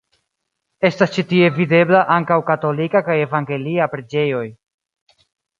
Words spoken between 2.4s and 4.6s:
katolika kaj evangelia preĝejoj.